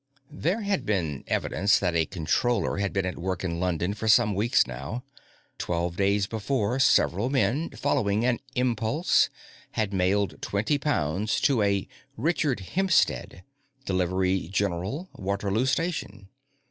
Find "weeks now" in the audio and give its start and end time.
4.33-5.03